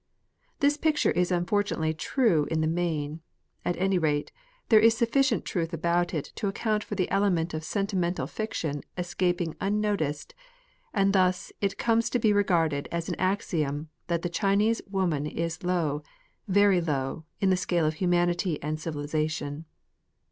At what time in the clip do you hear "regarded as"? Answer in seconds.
12.33-13.09